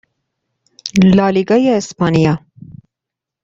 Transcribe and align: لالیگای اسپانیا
لالیگای 1.15 1.69
اسپانیا 1.71 2.33